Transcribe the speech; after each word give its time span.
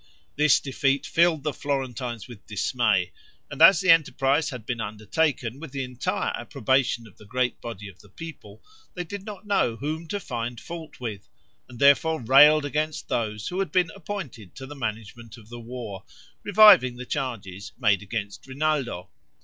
This 0.35 0.59
defeat 0.59 1.05
filled 1.05 1.43
the 1.43 1.53
Florentines 1.53 2.27
with 2.27 2.47
dismay, 2.47 3.11
and 3.51 3.61
as 3.61 3.81
the 3.81 3.91
enterprise 3.91 4.49
had 4.49 4.65
been 4.65 4.81
undertaken 4.81 5.59
with 5.59 5.73
the 5.73 5.83
entire 5.83 6.35
approbation 6.35 7.05
of 7.05 7.17
the 7.17 7.25
great 7.27 7.61
body 7.61 7.87
of 7.87 7.99
the 7.99 8.09
people, 8.09 8.63
they 8.95 9.03
did 9.03 9.23
not 9.25 9.45
know 9.45 9.75
whom 9.75 10.07
to 10.07 10.19
find 10.19 10.59
fault 10.59 10.99
with, 10.99 11.29
and 11.69 11.77
therefore 11.77 12.19
railed 12.19 12.65
against 12.65 13.09
those 13.09 13.49
who 13.49 13.59
had 13.59 13.71
been 13.71 13.91
appointed 13.95 14.55
to 14.55 14.65
the 14.65 14.73
management 14.73 15.37
of 15.37 15.49
the 15.49 15.59
war, 15.59 16.03
reviving 16.41 16.95
the 16.97 17.05
charges 17.05 17.71
made 17.77 18.01
against 18.01 18.47
Rinaldo. 18.47 19.11